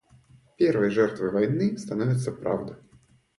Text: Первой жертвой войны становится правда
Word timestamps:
Первой 0.57 0.89
жертвой 0.89 1.29
войны 1.29 1.77
становится 1.77 2.31
правда 2.31 2.79